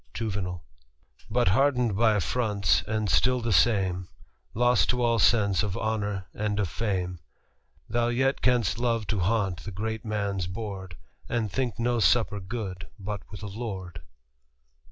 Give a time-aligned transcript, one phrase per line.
[0.15, 0.61] Juv.
[0.97, 4.07] '* But hardened by affronts, and still the same,
[4.55, 7.19] Lost to all sense of honour and of fame,
[7.87, 10.97] Thou yet canst love to haunt the great man's board,
[11.29, 14.01] And think no supper good but with a lord.'